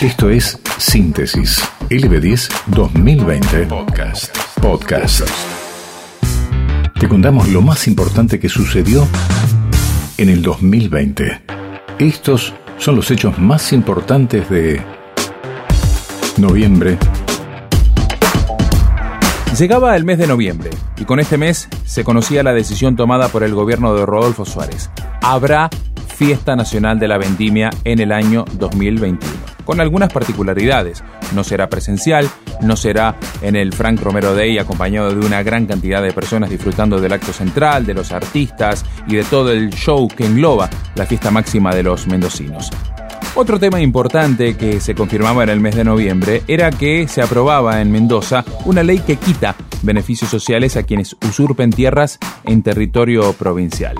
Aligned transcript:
Esto 0.00 0.30
es 0.30 0.58
Síntesis 0.78 1.62
LB10 1.90 2.48
2020 2.68 3.66
Podcast. 3.66 4.34
Podcast. 4.58 5.28
Te 6.98 7.06
contamos 7.06 7.50
lo 7.50 7.60
más 7.60 7.86
importante 7.86 8.40
que 8.40 8.48
sucedió 8.48 9.06
en 10.16 10.30
el 10.30 10.40
2020. 10.40 11.42
Estos 11.98 12.54
son 12.78 12.96
los 12.96 13.10
hechos 13.10 13.38
más 13.38 13.74
importantes 13.74 14.48
de 14.48 14.80
noviembre. 16.38 16.96
Llegaba 19.58 19.96
el 19.96 20.06
mes 20.06 20.16
de 20.16 20.26
noviembre 20.26 20.70
y 20.96 21.04
con 21.04 21.20
este 21.20 21.36
mes 21.36 21.68
se 21.84 22.04
conocía 22.04 22.42
la 22.42 22.54
decisión 22.54 22.96
tomada 22.96 23.28
por 23.28 23.42
el 23.42 23.54
gobierno 23.54 23.94
de 23.94 24.06
Rodolfo 24.06 24.46
Suárez. 24.46 24.88
Habrá 25.20 25.68
fiesta 26.16 26.56
nacional 26.56 26.98
de 26.98 27.08
la 27.08 27.18
vendimia 27.18 27.68
en 27.84 28.00
el 28.00 28.12
año 28.12 28.46
2021 28.54 29.49
con 29.70 29.80
algunas 29.80 30.12
particularidades. 30.12 31.04
No 31.32 31.44
será 31.44 31.70
presencial, 31.70 32.28
no 32.60 32.74
será 32.74 33.14
en 33.40 33.54
el 33.54 33.72
Frank 33.72 34.00
Romero 34.00 34.34
Day 34.34 34.58
acompañado 34.58 35.14
de 35.14 35.24
una 35.24 35.44
gran 35.44 35.66
cantidad 35.66 36.02
de 36.02 36.12
personas 36.12 36.50
disfrutando 36.50 37.00
del 37.00 37.12
acto 37.12 37.32
central, 37.32 37.86
de 37.86 37.94
los 37.94 38.10
artistas 38.10 38.84
y 39.06 39.14
de 39.14 39.22
todo 39.22 39.52
el 39.52 39.70
show 39.70 40.08
que 40.08 40.26
engloba 40.26 40.68
la 40.96 41.06
fiesta 41.06 41.30
máxima 41.30 41.72
de 41.72 41.84
los 41.84 42.08
mendocinos. 42.08 42.68
Otro 43.36 43.60
tema 43.60 43.80
importante 43.80 44.56
que 44.56 44.80
se 44.80 44.96
confirmaba 44.96 45.44
en 45.44 45.50
el 45.50 45.60
mes 45.60 45.76
de 45.76 45.84
noviembre 45.84 46.42
era 46.48 46.72
que 46.72 47.06
se 47.06 47.22
aprobaba 47.22 47.80
en 47.80 47.92
Mendoza 47.92 48.44
una 48.64 48.82
ley 48.82 48.98
que 48.98 49.18
quita 49.18 49.54
beneficios 49.82 50.28
sociales 50.28 50.76
a 50.76 50.82
quienes 50.82 51.16
usurpen 51.24 51.70
tierras 51.70 52.18
en 52.42 52.64
territorio 52.64 53.32
provincial. 53.34 53.94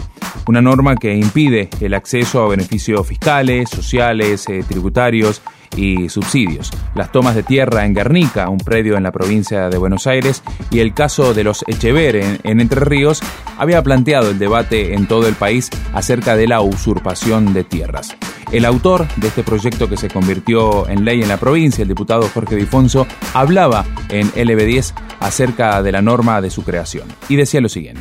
Una 0.48 0.60
norma 0.60 0.96
que 0.96 1.14
impide 1.14 1.70
el 1.80 1.94
acceso 1.94 2.42
a 2.42 2.48
beneficios 2.48 3.06
fiscales, 3.06 3.70
sociales, 3.70 4.48
eh, 4.48 4.64
tributarios 4.66 5.42
y 5.76 6.08
subsidios. 6.08 6.70
Las 6.94 7.12
tomas 7.12 7.34
de 7.34 7.42
tierra 7.42 7.84
en 7.84 7.94
Guernica, 7.94 8.48
un 8.48 8.58
predio 8.58 8.96
en 8.96 9.02
la 9.02 9.12
provincia 9.12 9.68
de 9.68 9.78
Buenos 9.78 10.06
Aires, 10.06 10.42
y 10.70 10.80
el 10.80 10.94
caso 10.94 11.34
de 11.34 11.44
los 11.44 11.64
Echever 11.66 12.16
en, 12.16 12.38
Entre 12.44 12.80
Ríos, 12.80 13.20
había 13.58 13.82
planteado 13.82 14.30
el 14.30 14.38
debate 14.38 14.94
en 14.94 15.06
todo 15.06 15.28
el 15.28 15.34
país 15.34 15.70
acerca 15.94 16.36
de 16.36 16.46
la 16.46 16.60
usurpación 16.60 17.52
de 17.52 17.64
tierras. 17.64 18.16
El 18.52 18.64
autor 18.64 19.06
de 19.16 19.28
este 19.28 19.42
proyecto 19.42 19.88
que 19.88 19.96
se 19.96 20.08
convirtió 20.08 20.88
en 20.88 21.04
ley 21.04 21.22
en 21.22 21.28
la 21.28 21.36
provincia, 21.36 21.82
el 21.82 21.88
diputado 21.88 22.28
Jorge 22.28 22.56
Difonso, 22.56 23.06
hablaba 23.32 23.84
en 24.08 24.28
LB10 24.32 24.92
acerca 25.20 25.82
de 25.82 25.92
la 25.92 26.02
norma 26.02 26.40
de 26.40 26.50
su 26.50 26.64
creación 26.64 27.06
y 27.28 27.36
decía 27.36 27.60
lo 27.60 27.68
siguiente. 27.68 28.00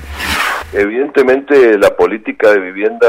Evidentemente 0.74 1.78
la 1.78 1.96
política 1.96 2.52
de 2.52 2.60
vivienda 2.60 3.08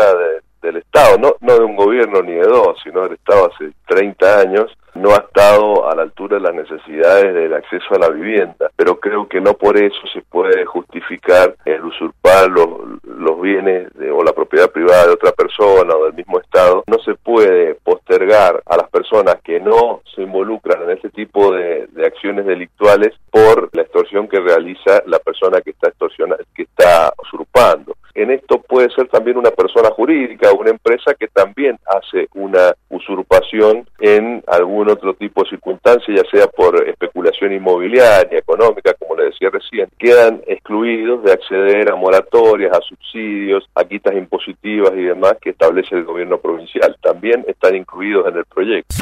del 0.62 0.76
Estado, 0.76 1.18
no, 1.18 1.34
no 1.40 1.58
de 1.58 1.64
un 1.64 1.76
gobierno 1.76 2.22
ni 2.22 2.32
de 2.32 2.46
dos, 2.46 2.76
sino 2.82 3.02
del 3.02 3.14
Estado 3.14 3.50
hace 3.52 3.72
30 3.86 4.40
años, 4.40 4.76
no 4.94 5.10
ha 5.10 5.18
estado 5.18 5.88
a 5.88 5.94
la 5.94 6.02
altura 6.02 6.36
de 6.36 6.42
las 6.42 6.54
necesidades 6.54 7.34
del 7.34 7.54
acceso 7.54 7.94
a 7.94 7.98
la 7.98 8.08
vivienda, 8.08 8.70
pero 8.76 8.98
creo 8.98 9.28
que 9.28 9.40
no 9.40 9.54
por 9.54 9.76
eso 9.76 10.00
se 10.12 10.22
puede 10.22 10.64
justificar 10.64 11.54
el 11.64 11.84
usurpar 11.84 12.50
los, 12.50 12.68
los 13.04 13.40
bienes 13.40 13.88
o 14.12 14.22
la 14.22 14.32
propiedad 14.32 14.70
privada 14.70 15.06
de 15.06 15.12
otra 15.12 15.32
persona 15.32 15.94
o 15.94 16.04
del 16.06 16.14
mismo 16.14 16.40
Estado. 16.40 16.84
No 16.86 16.98
se 16.98 17.14
puede 17.14 17.76
postergar 17.76 18.62
a 18.66 18.76
las 18.76 18.90
personas 18.90 19.36
que 19.42 19.60
no 19.60 20.02
se 20.14 20.22
involucran 20.22 20.82
en 20.82 20.98
ese 20.98 21.08
tipo 21.10 21.52
de, 21.52 21.86
de 21.92 22.06
acciones 22.06 22.46
delictuales 22.46 23.14
por 23.30 23.70
la 23.72 23.82
extorsión 23.82 24.28
que 24.28 24.40
realiza 24.40 25.02
la 25.06 25.18
persona 25.18 25.60
que 25.60 25.70
está 25.70 25.88
extorsionando, 25.88 26.44
que 26.54 26.62
está 26.62 27.12
usurpando. 27.22 27.94
En 28.20 28.30
esto 28.30 28.60
puede 28.60 28.90
ser 28.90 29.08
también 29.08 29.38
una 29.38 29.50
persona 29.50 29.88
jurídica, 29.92 30.52
una 30.52 30.68
empresa 30.68 31.14
que 31.14 31.28
también 31.28 31.78
hace 31.86 32.28
una 32.34 32.74
usurpación 32.90 33.88
en 33.98 34.44
algún 34.46 34.90
otro 34.90 35.14
tipo 35.14 35.42
de 35.42 35.48
circunstancia, 35.48 36.14
ya 36.14 36.30
sea 36.30 36.46
por 36.46 36.86
especulación 36.86 37.54
inmobiliaria, 37.54 38.36
económica, 38.36 38.92
como 38.98 39.16
le 39.16 39.24
decía 39.24 39.48
recién, 39.48 39.88
quedan 39.98 40.42
excluidos 40.46 41.24
de 41.24 41.32
acceder 41.32 41.90
a 41.90 41.96
moratorias, 41.96 42.76
a 42.76 42.82
subsidios, 42.82 43.66
a 43.74 43.84
quitas 43.84 44.14
impositivas 44.14 44.92
y 44.92 45.02
demás 45.04 45.36
que 45.40 45.48
establece 45.50 45.94
el 45.94 46.04
gobierno 46.04 46.36
provincial. 46.36 46.94
También 47.00 47.42
están 47.48 47.74
incluidos 47.74 48.28
en 48.28 48.36
el 48.36 48.44
proyecto. 48.44 48.96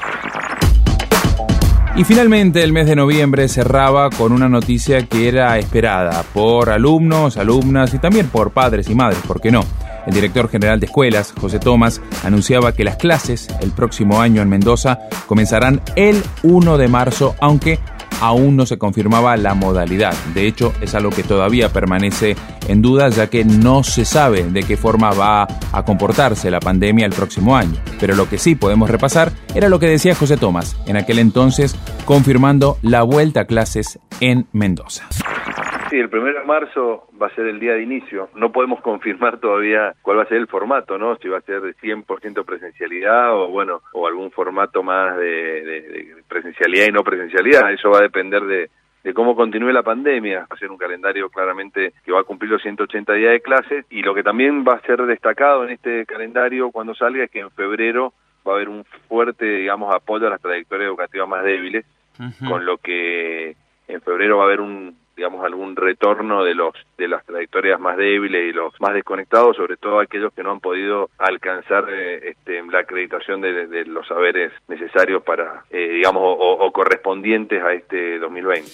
Y 1.99 2.05
finalmente 2.05 2.63
el 2.63 2.73
mes 2.73 2.87
de 2.87 2.95
noviembre 2.95 3.49
cerraba 3.49 4.09
con 4.09 4.31
una 4.31 4.49
noticia 4.49 5.05
que 5.07 5.27
era 5.27 5.59
esperada 5.59 6.23
por 6.33 6.71
alumnos, 6.71 7.37
alumnas 7.37 7.93
y 7.93 7.99
también 7.99 8.29
por 8.29 8.53
padres 8.53 8.89
y 8.89 8.95
madres, 8.95 9.19
¿por 9.27 9.41
qué 9.41 9.51
no? 9.51 9.65
El 10.07 10.15
director 10.15 10.49
general 10.49 10.79
de 10.79 10.87
escuelas, 10.87 11.35
José 11.41 11.59
Tomás, 11.59 12.01
anunciaba 12.23 12.73
que 12.73 12.85
las 12.85 12.99
clases 12.99 13.49
el 13.61 13.73
próximo 13.73 14.21
año 14.21 14.43
en 14.43 14.49
Mendoza 14.49 15.01
comenzarán 15.27 15.81
el 15.97 16.23
1 16.45 16.79
de 16.79 16.87
marzo, 16.87 17.35
aunque 17.41 17.81
aún 18.21 18.57
no 18.57 18.67
se 18.67 18.79
confirmaba 18.79 19.37
la 19.37 19.55
modalidad. 19.55 20.15
De 20.35 20.47
hecho, 20.47 20.73
es 20.81 20.95
algo 20.95 21.11
que 21.11 21.23
todavía 21.23 21.73
permanece 21.73 22.37
en 22.69 22.83
duda 22.83 23.09
ya 23.09 23.29
que 23.29 23.45
no 23.45 23.83
se 23.83 24.05
sabe 24.05 24.45
de 24.45 24.63
qué 24.63 24.77
forma 24.77 25.11
va 25.11 25.47
a 25.73 25.85
comportarse 25.85 26.51
la 26.51 26.61
pandemia 26.61 27.07
el 27.07 27.13
próximo 27.13 27.57
año. 27.57 27.77
Pero 28.01 28.15
lo 28.15 28.29
que 28.29 28.39
sí 28.39 28.55
podemos 28.55 28.91
repasar 28.91 29.33
era 29.55 29.69
lo 29.69 29.79
que 29.79 29.87
decía 29.87 30.15
José 30.15 30.37
Tomás 30.37 30.77
en 30.87 30.97
aquel 30.97 31.19
entonces, 31.19 31.77
confirmando 32.05 32.79
la 32.83 33.03
vuelta 33.03 33.41
a 33.41 33.45
clases 33.45 33.99
en 34.21 34.47
Mendoza. 34.53 35.05
Sí, 35.91 35.97
el 35.97 36.11
primero 36.11 36.41
de 36.41 36.45
marzo 36.45 37.09
va 37.21 37.29
a 37.29 37.35
ser 37.35 37.47
el 37.47 37.59
día 37.61 37.75
de 37.75 37.83
inicio. 37.83 38.29
No 38.35 38.53
podemos 38.53 38.81
confirmar 38.81 39.39
todavía 39.39 39.95
cuál 40.03 40.19
va 40.19 40.23
a 40.23 40.29
ser 40.29 40.39
el 40.39 40.47
formato, 40.47 40.99
¿no? 40.99 41.17
Si 41.17 41.29
va 41.29 41.39
a 41.39 41.43
ser 41.43 41.61
de 41.61 41.75
100% 41.77 42.45
presencialidad 42.45 43.35
o, 43.35 43.49
bueno, 43.49 43.83
o 43.93 44.07
algún 44.07 44.31
formato 44.31 44.83
más 44.83 45.17
de, 45.17 46.17
presencialidad 46.29 46.87
y 46.89 46.93
no 46.93 47.03
presencialidad. 47.03 47.73
Eso 47.73 47.91
va 47.91 47.99
a 47.99 48.03
depender 48.03 48.43
de, 48.43 48.71
de 49.03 49.15
cómo 49.15 49.35
continúe 49.35 49.71
la 49.71 49.83
pandemia. 49.83 50.41
Va 50.41 50.57
a 50.57 50.59
ser 50.59 50.71
un 50.71 50.79
calendario 50.79 51.31
claramente 51.31 51.93
que 52.05 52.13
va 52.13 52.21
a 52.21 52.25
cumplir 52.25 52.51
los 52.51 52.63
180 52.63 53.13
días 53.15 53.33
de 53.33 53.41
clases 53.41 53.87
y 53.91 54.03
lo 54.03 54.15
que 54.15 54.23
también 54.23 54.65
va 54.67 54.75
a 54.75 54.87
ser 54.87 55.03
destacado 55.07 55.65
en 55.65 55.71
este 55.71 56.05
calendario 56.07 56.71
cuando 56.71 56.95
salga 56.95 57.25
es 57.25 57.31
que 57.31 57.41
en 57.41 57.51
febrero 57.51 58.13
va 58.47 58.53
a 58.53 58.57
haber 58.57 58.69
un 58.69 58.85
fuerte, 59.09 59.45
digamos, 59.45 59.95
apoyo 59.95 60.27
a 60.27 60.31
las 60.31 60.41
trayectorias 60.41 60.89
educativas 60.89 61.29
más 61.29 61.45
débiles, 61.45 61.85
con 62.49 62.65
lo 62.65 62.79
que 62.79 63.55
en 63.87 64.01
febrero 64.03 64.39
va 64.39 64.45
a 64.45 64.47
haber 64.47 64.61
un 64.61 64.97
digamos 65.19 65.45
algún 65.45 65.75
retorno 65.75 66.45
de 66.45 66.55
los 66.55 66.73
de 66.97 67.09
las 67.09 67.27
trayectorias 67.27 67.81
más 67.81 67.97
débiles 67.97 68.49
y 68.49 68.53
los 68.53 68.73
más 68.81 68.95
desconectados 68.95 69.57
sobre 69.57 69.77
todo 69.77 69.99
aquellos 69.99 70.33
que 70.33 70.45
no 70.45 70.53
han 70.53 70.61
podido 70.61 71.11
alcanzar 71.19 71.87
eh, 71.91 72.31
este, 72.31 72.63
la 72.63 72.79
acreditación 72.81 73.41
de, 73.41 73.85
los 73.87 74.07
saberes 74.07 74.53
necesarios 74.69 75.25
para 75.25 75.65
eh, 75.71 75.89
digamos 75.97 76.23
o, 76.25 76.71
correspondientes 76.73 77.61
a 77.63 77.73
este 77.73 78.21
2020 78.21 78.71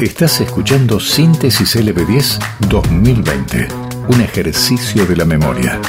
Estás 0.00 0.40
escuchando 0.40 1.00
Síntesis 1.00 1.74
LB10 1.74 2.68
2020, 2.70 3.66
un 4.14 4.20
ejercicio 4.20 5.04
de 5.06 5.16
la 5.16 5.24
memoria. 5.24 5.80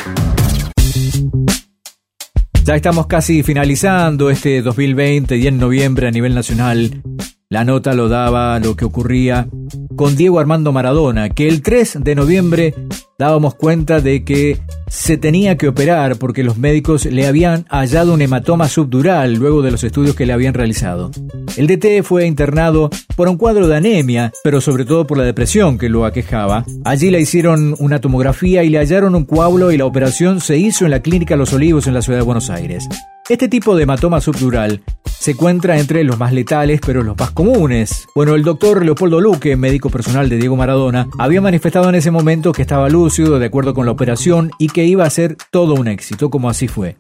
Ya 2.64 2.76
estamos 2.76 3.06
casi 3.06 3.44
finalizando 3.44 4.32
este 4.32 4.64
2020 4.64 5.38
y 5.38 5.48
en 5.48 5.60
noviembre 5.60 6.08
a 6.08 6.12
nivel 6.12 6.34
nacional 6.34 7.04
la 7.52 7.66
nota 7.66 7.96
lo 7.96 8.10
daba 8.10 8.60
lo 8.60 8.76
que 8.76 8.86
ocurría 8.86 9.48
con 9.96 10.16
Diego 10.16 10.40
Armando 10.40 10.72
Maradona, 10.72 11.30
que 11.30 11.48
el 11.48 11.64
3 11.64 11.98
de 12.02 12.14
noviembre 12.14 12.76
dábamos 13.18 13.56
cuenta 13.56 14.02
de 14.02 14.24
que 14.24 14.60
se 14.88 15.18
tenía 15.18 15.58
que 15.58 15.68
operar 15.68 16.18
porque 16.18 16.44
los 16.44 16.58
médicos 16.58 17.06
le 17.06 17.26
habían 17.26 17.66
hallado 17.70 18.14
un 18.14 18.22
hematoma 18.22 18.70
subdural 18.70 19.34
luego 19.34 19.64
de 19.64 19.72
los 19.72 19.84
estudios 19.84 20.16
que 20.16 20.28
le 20.28 20.34
habían 20.34 20.54
realizado. 20.54 21.10
El 21.58 21.66
DT 21.66 22.04
fue 22.04 22.28
internado 22.28 22.92
por 23.16 23.28
un 23.28 23.38
cuadro 23.38 23.68
de 23.68 23.78
anemia, 23.78 24.32
pero 24.44 24.62
sobre 24.62 24.86
todo 24.86 25.08
por 25.08 25.18
la 25.18 25.24
depresión 25.24 25.80
que 25.80 25.90
lo 25.90 26.06
aquejaba. 26.06 26.66
Allí 26.86 27.10
le 27.10 27.20
hicieron 27.20 27.76
una 27.80 28.00
tomografía 28.00 28.64
y 28.64 28.70
le 28.70 28.78
hallaron 28.78 29.16
un 29.16 29.26
coágulo 29.26 29.72
y 29.72 29.78
la 29.78 29.86
operación 29.86 30.40
se 30.40 30.58
hizo 30.58 30.86
en 30.86 30.92
la 30.92 31.02
Clínica 31.02 31.36
Los 31.36 31.52
Olivos 31.52 31.88
en 31.88 31.96
la 31.96 32.04
ciudad 32.04 32.20
de 32.20 32.26
Buenos 32.26 32.52
Aires. 32.52 32.88
Este 33.30 33.48
tipo 33.48 33.76
de 33.76 33.84
hematoma 33.84 34.22
subdural 34.22 34.82
se 35.06 35.32
encuentra 35.32 35.78
entre 35.78 36.04
los 36.04 36.18
más 36.18 36.34
letales, 36.34 36.82
pero 36.84 37.04
los 37.04 37.16
más 37.16 37.30
comunes. 37.30 38.08
Bueno, 38.16 38.34
el 38.34 38.42
doctor 38.42 38.84
Leopoldo 38.84 39.22
Luque, 39.22 39.56
médico 39.56 39.92
personal 39.92 40.30
de 40.30 40.38
Diego 40.38 40.56
Maradona, 40.56 41.06
había 41.20 41.40
manifestado 41.40 41.90
en 41.90 41.94
ese 41.94 42.10
momento 42.10 42.54
que 42.54 42.64
estaba 42.64 42.90
lúcido 42.90 43.38
de 43.38 43.46
acuerdo 43.46 43.76
con 43.76 43.86
la 43.86 43.92
operación 43.92 44.50
y 44.58 44.70
que 44.70 44.86
iba 44.86 45.06
a 45.06 45.10
ser 45.12 45.38
todo 45.52 45.76
un 45.76 45.88
éxito, 45.88 46.32
como 46.32 46.50
así 46.50 46.68
fue. 46.68 46.98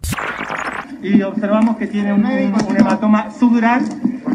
Y 1.01 1.19
observamos 1.24 1.77
que 1.77 1.88
tiene 1.88 2.13
un, 2.13 2.24
hematoma 2.24 3.31
subdural, 3.31 3.81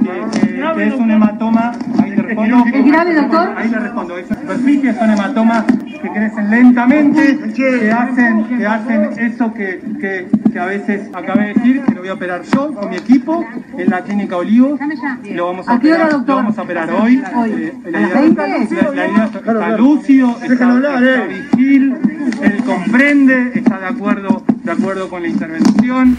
que, 0.02 0.86
es 0.88 0.94
un 0.94 1.10
hematoma, 1.12 1.78
ahí 2.02 2.10
le 2.10 2.22
respondo. 2.22 2.64
¿Es 2.74 2.84
grave, 2.86 3.14
doctor? 3.14 3.54
Ahí 3.56 3.68
le 3.68 3.78
respondo, 3.78 4.18
es 4.18 4.26
son 4.26 5.10
hematomas 5.10 5.64
que 6.04 6.10
crecen 6.10 6.50
lentamente, 6.50 7.38
que 7.54 7.90
hacen, 7.90 8.44
que 8.44 8.66
hacen 8.66 9.18
eso 9.18 9.54
que, 9.54 9.80
que, 10.52 10.58
a 10.58 10.66
veces 10.66 11.08
acabé 11.14 11.46
de 11.46 11.54
decir, 11.54 11.82
que 11.82 11.94
lo 11.94 12.00
voy 12.00 12.10
a 12.10 12.14
operar 12.14 12.42
yo 12.42 12.74
con 12.74 12.90
mi 12.90 12.96
equipo 12.96 13.44
en 13.78 13.90
la 13.90 14.02
clínica 14.02 14.36
Olivos. 14.36 14.78
Lo 15.32 15.46
vamos 15.46 15.66
a, 15.66 15.74
operar, 15.76 16.12
lo 16.12 16.22
vamos 16.22 16.58
a 16.58 16.62
operar 16.62 16.92
hoy. 16.92 17.22
Eh, 17.48 17.72
la, 17.90 18.00
idea, 18.02 18.24
está 19.24 19.76
lúcido, 19.78 20.36
está, 20.42 21.26
vigil, 21.26 21.96
él 22.42 22.64
comprende, 22.64 23.52
está 23.54 23.78
de 23.78 23.86
acuerdo, 23.86 24.44
de 24.62 24.72
acuerdo 24.72 25.08
con 25.08 25.22
la 25.22 25.28
intervención. 25.28 26.18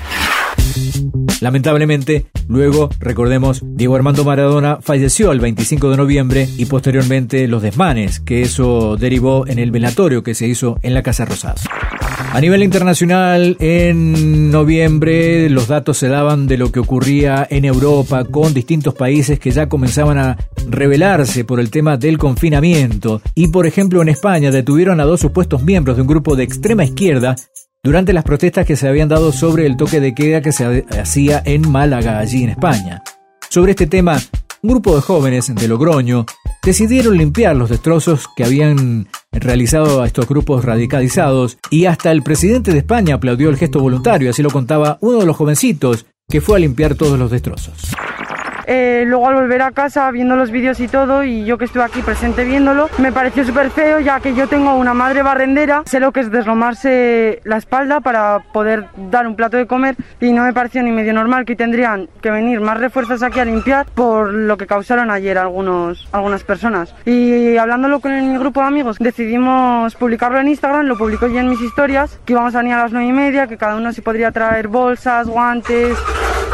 Lamentablemente, 1.45 2.25
luego, 2.47 2.89
recordemos, 2.99 3.61
Diego 3.63 3.95
Armando 3.95 4.23
Maradona 4.23 4.79
falleció 4.81 5.31
el 5.31 5.39
25 5.39 5.91
de 5.91 5.97
noviembre 5.97 6.49
y 6.57 6.65
posteriormente 6.65 7.47
los 7.47 7.61
desmanes 7.61 8.19
que 8.19 8.41
eso 8.41 8.97
derivó 8.97 9.45
en 9.45 9.59
el 9.59 9.69
velatorio 9.69 10.23
que 10.23 10.33
se 10.33 10.47
hizo 10.47 10.79
en 10.81 10.95
la 10.95 11.03
Casa 11.03 11.23
Rosada. 11.23 11.53
A 12.33 12.41
nivel 12.41 12.63
internacional, 12.63 13.57
en 13.59 14.49
noviembre 14.49 15.47
los 15.51 15.67
datos 15.67 15.97
se 15.99 16.07
daban 16.07 16.47
de 16.47 16.57
lo 16.57 16.71
que 16.71 16.79
ocurría 16.79 17.45
en 17.47 17.63
Europa 17.63 18.25
con 18.25 18.55
distintos 18.55 18.95
países 18.95 19.37
que 19.37 19.51
ya 19.51 19.69
comenzaban 19.69 20.17
a 20.17 20.37
rebelarse 20.67 21.45
por 21.45 21.59
el 21.59 21.69
tema 21.69 21.95
del 21.95 22.17
confinamiento. 22.17 23.21
Y 23.35 23.49
por 23.49 23.67
ejemplo 23.67 24.01
en 24.01 24.09
España 24.09 24.49
detuvieron 24.49 24.99
a 24.99 25.03
dos 25.03 25.19
supuestos 25.19 25.61
miembros 25.61 25.95
de 25.95 26.01
un 26.01 26.07
grupo 26.07 26.35
de 26.35 26.43
extrema 26.43 26.83
izquierda 26.83 27.35
durante 27.85 28.13
las 28.13 28.23
protestas 28.23 28.65
que 28.65 28.75
se 28.75 28.87
habían 28.87 29.09
dado 29.09 29.31
sobre 29.31 29.67
el 29.67 29.77
toque 29.77 29.99
de 29.99 30.15
queda 30.15 30.41
que 30.41 30.51
se 30.51 30.85
hacía 30.99 31.43
en 31.45 31.69
Málaga, 31.69 32.17
allí 32.17 32.43
en 32.43 32.49
España. 32.49 33.03
Sobre 33.47 33.73
este 33.73 33.85
tema, 33.85 34.17
un 34.63 34.69
grupo 34.71 34.95
de 34.95 35.03
jóvenes 35.03 35.53
de 35.53 35.67
Logroño 35.67 36.25
decidieron 36.63 37.15
limpiar 37.15 37.55
los 37.55 37.69
destrozos 37.69 38.27
que 38.35 38.43
habían 38.43 39.07
realizado 39.31 40.01
a 40.01 40.07
estos 40.07 40.27
grupos 40.27 40.65
radicalizados 40.65 41.59
y 41.69 41.85
hasta 41.85 42.11
el 42.11 42.23
presidente 42.23 42.71
de 42.71 42.79
España 42.79 43.15
aplaudió 43.15 43.51
el 43.51 43.57
gesto 43.57 43.79
voluntario, 43.79 44.31
así 44.31 44.41
lo 44.41 44.49
contaba 44.49 44.97
uno 45.01 45.19
de 45.19 45.27
los 45.27 45.37
jovencitos 45.37 46.07
que 46.27 46.41
fue 46.41 46.57
a 46.57 46.61
limpiar 46.61 46.95
todos 46.95 47.19
los 47.19 47.29
destrozos. 47.29 47.91
Eh, 48.67 49.03
luego 49.05 49.27
al 49.27 49.35
volver 49.35 49.61
a 49.61 49.71
casa 49.71 50.09
viendo 50.11 50.35
los 50.35 50.49
vídeos 50.49 50.79
y 50.79 50.87
todo 50.87 51.23
y 51.23 51.45
yo 51.45 51.57
que 51.57 51.65
estuve 51.65 51.83
aquí 51.83 52.01
presente 52.01 52.43
viéndolo 52.43 52.89
me 52.97 53.11
pareció 53.11 53.45
súper 53.45 53.69
feo 53.69 53.99
ya 53.99 54.19
que 54.19 54.33
yo 54.33 54.47
tengo 54.47 54.75
una 54.75 54.93
madre 54.93 55.21
barrendera 55.21 55.83
sé 55.85 55.99
lo 55.99 56.11
que 56.11 56.21
es 56.21 56.31
deslomarse 56.31 57.41
la 57.43 57.57
espalda 57.57 57.99
para 57.99 58.39
poder 58.53 58.85
dar 59.11 59.27
un 59.27 59.35
plato 59.35 59.57
de 59.57 59.67
comer 59.67 59.95
y 60.19 60.31
no 60.31 60.43
me 60.43 60.53
pareció 60.53 60.81
ni 60.81 60.91
medio 60.91 61.13
normal 61.13 61.45
que 61.45 61.55
tendrían 61.55 62.09
que 62.21 62.31
venir 62.31 62.59
más 62.59 62.79
refuerzos 62.79 63.21
aquí 63.21 63.39
a 63.39 63.45
limpiar 63.45 63.85
por 63.93 64.33
lo 64.33 64.57
que 64.57 64.65
causaron 64.65 65.11
ayer 65.11 65.37
algunos, 65.37 66.07
algunas 66.11 66.43
personas. 66.43 66.95
Y 67.05 67.57
hablándolo 67.57 67.99
con 67.99 68.31
mi 68.31 68.37
grupo 68.37 68.61
de 68.61 68.67
amigos 68.67 68.97
decidimos 68.99 69.95
publicarlo 69.95 70.39
en 70.39 70.47
Instagram 70.47 70.87
lo 70.87 70.97
publico 70.97 71.27
yo 71.27 71.39
en 71.39 71.49
mis 71.49 71.61
historias 71.61 72.19
que 72.25 72.33
íbamos 72.33 72.55
a 72.55 72.59
venir 72.59 72.73
a 72.73 72.83
las 72.83 72.91
9 72.91 73.07
y 73.07 73.13
media 73.13 73.47
que 73.47 73.57
cada 73.57 73.75
uno 73.75 73.93
se 73.93 74.01
podría 74.01 74.31
traer 74.31 74.67
bolsas, 74.67 75.27
guantes 75.27 75.97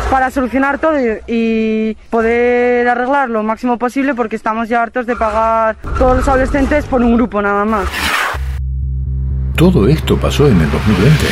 para 0.09 0.31
solucionar 0.31 0.79
todo 0.79 0.97
y 1.27 1.97
poder 2.09 2.87
arreglar 2.87 3.29
lo 3.29 3.43
máximo 3.43 3.77
posible 3.77 4.13
porque 4.13 4.35
estamos 4.35 4.69
ya 4.69 4.81
hartos 4.81 5.05
de 5.05 5.15
pagar 5.15 5.77
todos 5.97 6.17
los 6.17 6.27
adolescentes 6.27 6.85
por 6.85 7.01
un 7.01 7.15
grupo 7.15 7.41
nada 7.41 7.65
más. 7.65 7.87
Todo 9.55 9.87
esto 9.87 10.17
pasó 10.17 10.47
en 10.47 10.59
el 10.59 10.71
2020. 10.71 11.25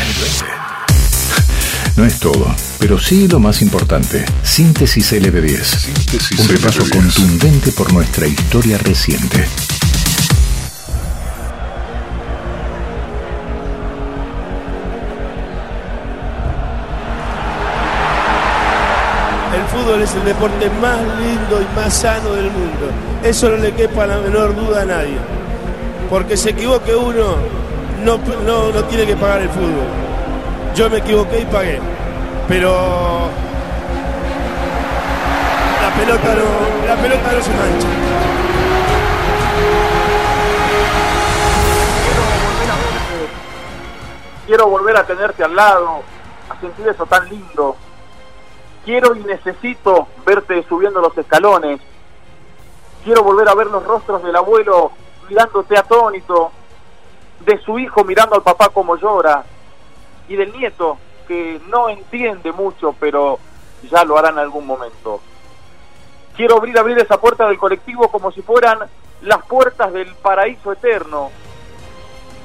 No 1.97 2.05
es 2.05 2.19
todo, 2.19 2.45
pero 2.79 2.97
sí 2.97 3.27
lo 3.27 3.39
más 3.39 3.61
importante. 3.61 4.23
Síntesis 4.43 5.11
LB10. 5.13 6.39
Un 6.39 6.47
repaso 6.47 6.83
contundente 6.89 7.71
por 7.73 7.91
nuestra 7.91 8.25
historia 8.25 8.77
reciente. 8.77 9.45
Es 19.95 20.13
el 20.13 20.23
deporte 20.23 20.69
más 20.81 20.99
lindo 21.19 21.61
y 21.61 21.75
más 21.75 21.93
sano 21.93 22.31
del 22.33 22.51
mundo. 22.51 22.91
Eso 23.23 23.49
no 23.49 23.57
le 23.57 23.73
quepa 23.73 24.05
la 24.05 24.17
menor 24.17 24.55
duda 24.55 24.83
a 24.83 24.85
nadie. 24.85 25.17
Porque 26.09 26.37
se 26.37 26.51
equivoque 26.51 26.95
uno, 26.95 27.35
no, 28.03 28.19
no, 28.45 28.83
tiene 28.85 29.05
que 29.05 29.15
pagar 29.15 29.41
el 29.41 29.49
fútbol. 29.49 29.87
Yo 30.75 30.89
me 30.89 30.97
equivoqué 30.97 31.41
y 31.41 31.45
pagué. 31.45 31.79
Pero 32.47 33.29
la 35.81 35.95
pelota 35.95 36.35
no, 36.35 36.87
la 36.87 36.95
pelota 36.95 37.31
no 37.31 37.41
se 37.41 37.51
mancha. 37.51 37.87
Quiero 44.45 44.67
volver 44.67 44.97
a 44.97 45.03
tenerte 45.05 45.43
al 45.43 45.55
lado, 45.55 46.01
a 46.49 46.59
sentir 46.59 46.87
eso 46.87 47.05
tan 47.05 47.29
lindo, 47.29 47.75
Quiero 48.85 49.15
y 49.15 49.19
necesito 49.23 50.07
verte 50.25 50.63
subiendo 50.67 51.01
los 51.01 51.17
escalones. 51.17 51.79
Quiero 53.03 53.23
volver 53.23 53.47
a 53.49 53.55
ver 53.55 53.67
los 53.67 53.83
rostros 53.83 54.23
del 54.23 54.35
abuelo 54.35 54.91
mirándote 55.29 55.77
atónito, 55.77 56.51
de 57.41 57.57
su 57.59 57.79
hijo 57.79 58.03
mirando 58.03 58.35
al 58.35 58.43
papá 58.43 58.69
como 58.69 58.97
llora, 58.97 59.43
y 60.27 60.35
del 60.35 60.51
nieto 60.53 60.97
que 61.27 61.61
no 61.67 61.89
entiende 61.89 62.51
mucho, 62.51 62.95
pero 62.99 63.39
ya 63.89 64.03
lo 64.03 64.17
hará 64.17 64.29
en 64.29 64.39
algún 64.39 64.65
momento. 64.65 65.21
Quiero 66.35 66.57
abrir, 66.57 66.77
abrir 66.77 66.97
esa 66.99 67.19
puerta 67.19 67.47
del 67.47 67.57
colectivo 67.57 68.09
como 68.09 68.31
si 68.31 68.41
fueran 68.41 68.79
las 69.21 69.45
puertas 69.45 69.91
del 69.93 70.13
paraíso 70.15 70.71
eterno. 70.71 71.29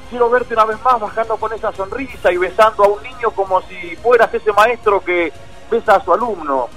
Quiero 0.09 0.29
verte 0.29 0.53
una 0.53 0.65
vez 0.65 0.81
más 0.83 0.99
bajando 0.99 1.37
con 1.37 1.51
esa 1.53 1.71
sonrisa 1.71 2.31
y 2.31 2.37
besando 2.37 2.83
a 2.83 2.87
un 2.89 3.01
niño 3.01 3.31
como 3.31 3.61
si 3.63 3.95
fueras 3.97 4.33
ese 4.33 4.51
maestro 4.53 5.03
que 5.03 5.31
besa 5.69 5.95
a 5.95 6.03
su 6.03 6.13
alumno. 6.13 6.67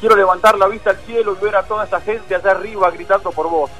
Quiero 0.00 0.16
levantar 0.16 0.58
la 0.58 0.66
vista 0.66 0.90
al 0.90 0.96
cielo 0.98 1.36
y 1.38 1.44
ver 1.44 1.56
a 1.56 1.62
toda 1.62 1.84
esa 1.84 2.00
gente 2.00 2.34
allá 2.34 2.50
arriba 2.50 2.90
gritando 2.90 3.30
por 3.30 3.48
vos. 3.48 3.70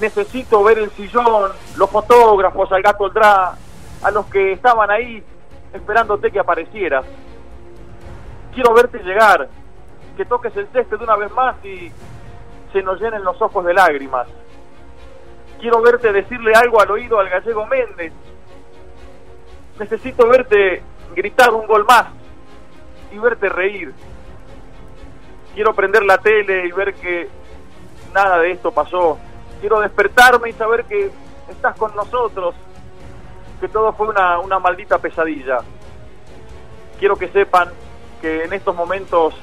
Necesito 0.00 0.62
ver 0.62 0.78
el 0.78 0.90
sillón, 0.90 1.52
los 1.76 1.90
fotógrafos, 1.90 2.70
al 2.72 2.82
gato 2.82 3.04
Oldrá, 3.04 3.54
a 4.02 4.10
los 4.10 4.26
que 4.26 4.52
estaban 4.52 4.90
ahí 4.90 5.22
esperándote 5.72 6.30
que 6.30 6.38
aparecieras. 6.40 7.04
Quiero 8.54 8.74
verte 8.74 8.98
llegar, 8.98 9.48
que 10.16 10.24
toques 10.24 10.56
el 10.56 10.68
césped 10.68 11.00
una 11.00 11.16
vez 11.16 11.30
más 11.32 11.56
y 11.64 11.90
se 12.72 12.82
nos 12.82 13.00
llenen 13.00 13.24
los 13.24 13.40
ojos 13.40 13.64
de 13.64 13.74
lágrimas. 13.74 14.26
Quiero 15.60 15.82
verte 15.82 16.12
decirle 16.12 16.52
algo 16.54 16.80
al 16.80 16.90
oído 16.90 17.18
al 17.18 17.28
gallego 17.28 17.66
Méndez. 17.66 18.12
Necesito 19.78 20.26
verte 20.26 20.82
gritar 21.14 21.52
un 21.52 21.66
gol 21.66 21.84
más 21.84 22.06
y 23.12 23.18
verte 23.18 23.48
reír. 23.48 23.92
Quiero 25.54 25.74
prender 25.74 26.04
la 26.04 26.18
tele 26.18 26.66
y 26.66 26.72
ver 26.72 26.94
que 26.94 27.28
nada 28.12 28.38
de 28.38 28.52
esto 28.52 28.70
pasó. 28.72 29.18
Quiero 29.60 29.80
despertarme 29.80 30.50
y 30.50 30.52
saber 30.52 30.84
que 30.84 31.10
estás 31.48 31.76
con 31.76 31.94
nosotros, 31.94 32.54
que 33.60 33.68
todo 33.68 33.92
fue 33.92 34.08
una, 34.08 34.38
una 34.38 34.58
maldita 34.58 34.98
pesadilla. 34.98 35.58
Quiero 36.98 37.16
que 37.16 37.28
sepan 37.28 37.70
que 38.20 38.44
en 38.44 38.52
estos 38.52 38.74
momentos 38.74 39.34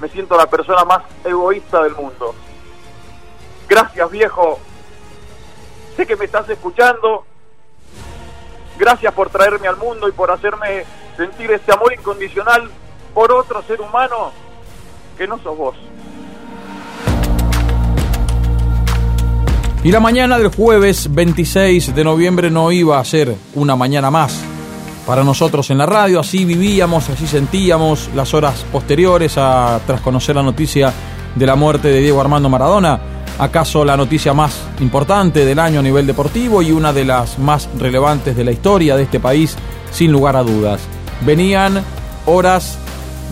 me 0.00 0.08
siento 0.08 0.36
la 0.36 0.46
persona 0.46 0.84
más 0.84 1.02
egoísta 1.24 1.82
del 1.82 1.94
mundo. 1.94 2.34
Gracias 3.68 4.10
viejo, 4.10 4.58
sé 5.96 6.06
que 6.06 6.16
me 6.16 6.24
estás 6.24 6.48
escuchando 6.48 7.24
Gracias 8.80 9.12
por 9.12 9.28
traerme 9.28 9.68
al 9.68 9.76
mundo 9.76 10.08
y 10.08 10.12
por 10.12 10.30
hacerme 10.30 10.84
sentir 11.14 11.50
este 11.50 11.70
amor 11.70 11.92
incondicional 11.92 12.70
por 13.12 13.30
otro 13.30 13.62
ser 13.64 13.78
humano 13.78 14.32
que 15.18 15.28
no 15.28 15.38
sos 15.42 15.54
vos. 15.54 15.76
Y 19.84 19.92
la 19.92 20.00
mañana 20.00 20.38
del 20.38 20.48
jueves 20.48 21.12
26 21.12 21.94
de 21.94 22.04
noviembre 22.04 22.50
no 22.50 22.72
iba 22.72 22.98
a 22.98 23.04
ser 23.04 23.36
una 23.54 23.76
mañana 23.76 24.10
más 24.10 24.42
para 25.06 25.24
nosotros 25.24 25.68
en 25.68 25.76
la 25.76 25.84
radio, 25.84 26.18
así 26.18 26.46
vivíamos, 26.46 27.10
así 27.10 27.26
sentíamos 27.26 28.08
las 28.14 28.32
horas 28.32 28.64
posteriores 28.72 29.36
a 29.36 29.78
tras 29.86 30.00
conocer 30.00 30.36
la 30.36 30.42
noticia 30.42 30.90
de 31.34 31.46
la 31.46 31.54
muerte 31.54 31.88
de 31.88 32.00
Diego 32.00 32.18
Armando 32.18 32.48
Maradona 32.48 32.98
acaso 33.40 33.86
la 33.86 33.96
noticia 33.96 34.34
más 34.34 34.60
importante 34.80 35.46
del 35.46 35.58
año 35.58 35.80
a 35.80 35.82
nivel 35.82 36.06
deportivo 36.06 36.60
y 36.60 36.72
una 36.72 36.92
de 36.92 37.06
las 37.06 37.38
más 37.38 37.70
relevantes 37.78 38.36
de 38.36 38.44
la 38.44 38.52
historia 38.52 38.96
de 38.96 39.04
este 39.04 39.18
país, 39.18 39.56
sin 39.90 40.12
lugar 40.12 40.36
a 40.36 40.42
dudas. 40.42 40.82
Venían 41.24 41.82
horas 42.26 42.78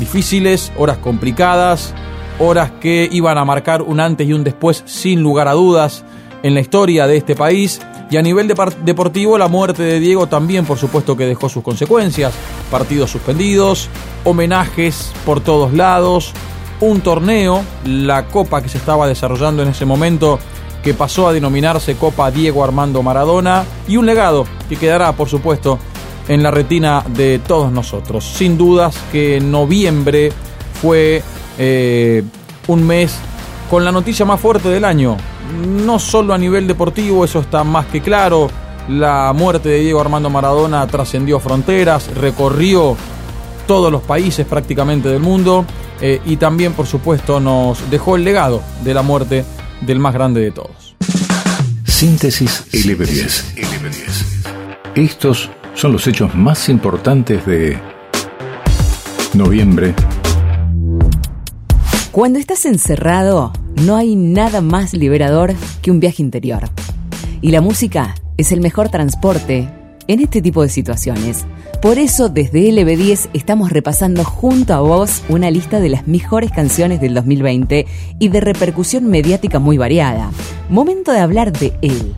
difíciles, 0.00 0.72
horas 0.78 0.96
complicadas, 0.96 1.94
horas 2.38 2.70
que 2.80 3.06
iban 3.12 3.36
a 3.36 3.44
marcar 3.44 3.82
un 3.82 4.00
antes 4.00 4.26
y 4.26 4.32
un 4.32 4.44
después, 4.44 4.82
sin 4.86 5.20
lugar 5.22 5.46
a 5.46 5.52
dudas, 5.52 6.04
en 6.42 6.54
la 6.54 6.60
historia 6.60 7.06
de 7.06 7.18
este 7.18 7.36
país. 7.36 7.78
Y 8.10 8.16
a 8.16 8.22
nivel 8.22 8.48
deportivo, 8.48 9.36
la 9.36 9.48
muerte 9.48 9.82
de 9.82 10.00
Diego 10.00 10.26
también, 10.26 10.64
por 10.64 10.78
supuesto, 10.78 11.18
que 11.18 11.26
dejó 11.26 11.50
sus 11.50 11.62
consecuencias. 11.62 12.32
Partidos 12.70 13.10
suspendidos, 13.10 13.90
homenajes 14.24 15.12
por 15.26 15.40
todos 15.40 15.74
lados, 15.74 16.32
un 16.80 17.00
torneo, 17.00 17.62
la 17.84 18.26
copa 18.26 18.62
que 18.62 18.68
se 18.68 18.78
estaba 18.78 19.06
desarrollando 19.06 19.62
en 19.62 19.68
ese 19.68 19.84
momento, 19.84 20.38
que 20.82 20.94
pasó 20.94 21.28
a 21.28 21.32
denominarse 21.32 21.96
Copa 21.96 22.30
Diego 22.30 22.62
Armando 22.62 23.02
Maradona, 23.02 23.64
y 23.86 23.96
un 23.96 24.06
legado 24.06 24.46
que 24.68 24.76
quedará, 24.76 25.12
por 25.12 25.28
supuesto, 25.28 25.78
en 26.28 26.42
la 26.42 26.50
retina 26.50 27.02
de 27.08 27.40
todos 27.40 27.72
nosotros. 27.72 28.24
Sin 28.24 28.56
dudas 28.56 28.96
que 29.10 29.40
noviembre 29.40 30.30
fue 30.80 31.22
eh, 31.58 32.22
un 32.68 32.86
mes 32.86 33.16
con 33.70 33.84
la 33.84 33.92
noticia 33.92 34.24
más 34.24 34.40
fuerte 34.40 34.68
del 34.68 34.84
año, 34.84 35.16
no 35.84 35.98
solo 35.98 36.34
a 36.34 36.38
nivel 36.38 36.66
deportivo, 36.66 37.24
eso 37.24 37.40
está 37.40 37.64
más 37.64 37.86
que 37.86 38.00
claro, 38.00 38.48
la 38.88 39.32
muerte 39.34 39.68
de 39.68 39.80
Diego 39.80 40.00
Armando 40.00 40.30
Maradona 40.30 40.86
trascendió 40.86 41.40
fronteras, 41.40 42.08
recorrió 42.14 42.96
todos 43.68 43.92
los 43.92 44.02
países 44.02 44.46
prácticamente 44.46 45.10
del 45.10 45.20
mundo 45.20 45.66
eh, 46.00 46.20
y 46.24 46.38
también 46.38 46.72
por 46.72 46.86
supuesto 46.86 47.38
nos 47.38 47.88
dejó 47.90 48.16
el 48.16 48.24
legado 48.24 48.62
de 48.82 48.94
la 48.94 49.02
muerte 49.02 49.44
del 49.82 50.00
más 50.00 50.14
grande 50.14 50.40
de 50.40 50.50
todos. 50.50 50.96
Síntesis 51.84 52.64
LB10. 52.72 53.44
Estos 54.94 55.50
son 55.74 55.92
los 55.92 56.06
hechos 56.06 56.34
más 56.34 56.68
importantes 56.70 57.44
de 57.44 57.78
noviembre. 59.34 59.94
Cuando 62.10 62.38
estás 62.38 62.64
encerrado, 62.64 63.52
no 63.84 63.96
hay 63.96 64.16
nada 64.16 64.62
más 64.62 64.94
liberador 64.94 65.54
que 65.82 65.90
un 65.90 66.00
viaje 66.00 66.22
interior. 66.22 66.70
Y 67.42 67.50
la 67.50 67.60
música 67.60 68.14
es 68.38 68.50
el 68.50 68.60
mejor 68.60 68.88
transporte 68.88 69.68
en 70.08 70.20
este 70.20 70.42
tipo 70.42 70.62
de 70.62 70.68
situaciones. 70.68 71.44
Por 71.80 71.98
eso 71.98 72.28
desde 72.28 72.68
LB10 72.70 73.28
estamos 73.34 73.70
repasando 73.70 74.24
junto 74.24 74.74
a 74.74 74.80
vos 74.80 75.22
una 75.28 75.50
lista 75.50 75.78
de 75.78 75.90
las 75.90 76.08
mejores 76.08 76.50
canciones 76.50 77.00
del 77.00 77.14
2020 77.14 77.86
y 78.18 78.28
de 78.28 78.40
repercusión 78.40 79.06
mediática 79.06 79.60
muy 79.60 79.78
variada. 79.78 80.32
Momento 80.68 81.12
de 81.12 81.20
hablar 81.20 81.52
de 81.52 81.72
él. 81.82 82.14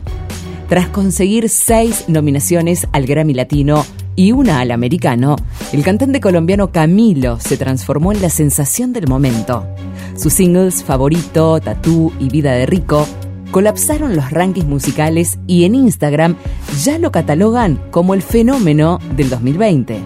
Tras 0.67 0.87
conseguir 0.87 1.49
seis 1.49 2.05
nominaciones 2.07 2.87
al 2.93 3.05
Grammy 3.05 3.33
Latino 3.33 3.85
y 4.15 4.31
una 4.31 4.61
al 4.61 4.71
americano, 4.71 5.35
el 5.73 5.83
cantante 5.83 6.21
colombiano 6.21 6.71
Camilo 6.71 7.39
se 7.39 7.57
transformó 7.57 8.13
en 8.13 8.21
la 8.21 8.29
sensación 8.29 8.93
del 8.93 9.07
momento. 9.07 9.67
Sus 10.15 10.33
singles 10.33 10.83
Favorito, 10.83 11.59
Tatú 11.59 12.13
y 12.19 12.29
Vida 12.29 12.53
de 12.53 12.65
Rico 12.65 13.05
colapsaron 13.51 14.15
los 14.15 14.31
rankings 14.31 14.67
musicales 14.67 15.37
y 15.45 15.65
en 15.65 15.75
Instagram 15.75 16.35
ya 16.83 16.97
lo 16.97 17.11
catalogan 17.11 17.79
como 17.91 18.13
el 18.13 18.21
fenómeno 18.21 18.99
del 19.15 19.29
2020. 19.29 19.99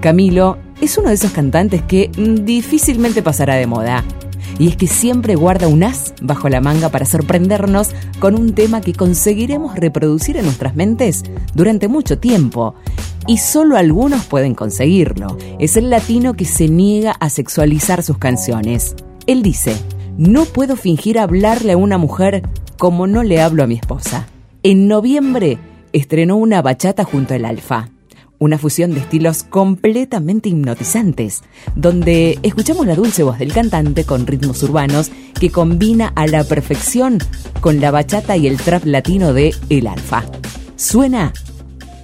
Camilo 0.00 0.58
es 0.80 0.98
uno 0.98 1.08
de 1.08 1.14
esos 1.14 1.32
cantantes 1.32 1.82
que 1.82 2.10
mm, 2.16 2.44
difícilmente 2.44 3.22
pasará 3.22 3.54
de 3.54 3.66
moda. 3.66 4.04
Y 4.58 4.68
es 4.68 4.76
que 4.76 4.86
siempre 4.86 5.36
guarda 5.36 5.68
un 5.68 5.82
as 5.82 6.12
bajo 6.20 6.48
la 6.50 6.60
manga 6.60 6.90
para 6.90 7.06
sorprendernos 7.06 7.90
con 8.18 8.34
un 8.34 8.52
tema 8.52 8.82
que 8.82 8.92
conseguiremos 8.92 9.76
reproducir 9.76 10.36
en 10.36 10.44
nuestras 10.44 10.74
mentes 10.74 11.22
durante 11.54 11.88
mucho 11.88 12.18
tiempo. 12.18 12.74
Y 13.26 13.38
solo 13.38 13.76
algunos 13.76 14.26
pueden 14.26 14.54
conseguirlo. 14.54 15.38
Es 15.58 15.76
el 15.76 15.88
latino 15.88 16.34
que 16.34 16.44
se 16.44 16.68
niega 16.68 17.12
a 17.12 17.30
sexualizar 17.30 18.02
sus 18.02 18.18
canciones. 18.18 18.96
Él 19.26 19.42
dice, 19.42 19.76
no 20.20 20.44
puedo 20.44 20.76
fingir 20.76 21.18
hablarle 21.18 21.72
a 21.72 21.76
una 21.78 21.96
mujer 21.96 22.42
como 22.76 23.06
no 23.06 23.22
le 23.22 23.40
hablo 23.40 23.62
a 23.62 23.66
mi 23.66 23.76
esposa. 23.76 24.26
En 24.62 24.86
noviembre 24.86 25.58
estrenó 25.94 26.36
una 26.36 26.60
bachata 26.60 27.04
junto 27.04 27.32
al 27.32 27.46
Alfa, 27.46 27.88
una 28.38 28.58
fusión 28.58 28.92
de 28.92 29.00
estilos 29.00 29.44
completamente 29.44 30.50
hipnotizantes, 30.50 31.42
donde 31.74 32.38
escuchamos 32.42 32.86
la 32.86 32.96
dulce 32.96 33.22
voz 33.22 33.38
del 33.38 33.54
cantante 33.54 34.04
con 34.04 34.26
ritmos 34.26 34.62
urbanos 34.62 35.10
que 35.40 35.50
combina 35.50 36.12
a 36.14 36.26
la 36.26 36.44
perfección 36.44 37.16
con 37.62 37.80
la 37.80 37.90
bachata 37.90 38.36
y 38.36 38.46
el 38.46 38.58
trap 38.58 38.84
latino 38.84 39.32
de 39.32 39.54
El 39.70 39.86
Alfa. 39.86 40.26
Suena 40.76 41.32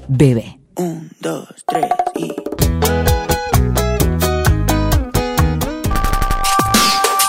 Bebé. 0.08 0.58
Un, 0.76 1.10
dos, 1.20 1.48
tres 1.66 1.84
y... 2.14 2.32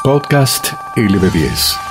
Podcast 0.08 0.72
LB10. 0.96 1.87